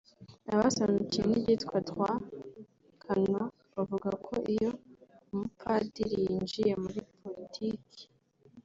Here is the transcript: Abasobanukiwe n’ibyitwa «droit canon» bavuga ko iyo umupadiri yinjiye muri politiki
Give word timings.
Abasobanukiwe 0.51 1.25
n’ibyitwa 1.27 1.77
«droit 1.87 2.21
canon» 3.03 3.47
bavuga 3.75 4.09
ko 4.25 4.33
iyo 4.53 4.69
umupadiri 5.31 6.15
yinjiye 6.25 6.71
muri 6.83 6.99
politiki 7.19 8.01